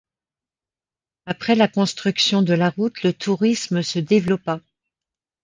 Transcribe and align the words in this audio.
Après 1.27 1.53
la 1.53 1.67
construction 1.67 2.41
de 2.41 2.53
la 2.55 2.71
route, 2.71 3.03
le 3.03 3.13
tourisme 3.13 3.83
se 3.83 3.99
développa. 3.99 4.59